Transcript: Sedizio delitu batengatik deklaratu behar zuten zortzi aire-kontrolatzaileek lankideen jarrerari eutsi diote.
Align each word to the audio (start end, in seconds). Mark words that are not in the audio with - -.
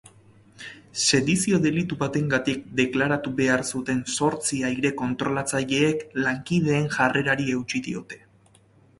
Sedizio 0.99 1.57
delitu 1.65 1.97
batengatik 2.03 2.63
deklaratu 2.79 3.33
behar 3.39 3.63
zuten 3.79 3.99
zortzi 4.15 4.61
aire-kontrolatzaileek 4.69 6.01
lankideen 6.29 6.89
jarrerari 6.97 7.47
eutsi 7.59 7.83
diote. 7.89 8.19